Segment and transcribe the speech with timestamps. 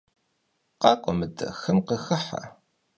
[0.81, 2.41] КъакӀуэ мыдэ, хым къыхыхьэ.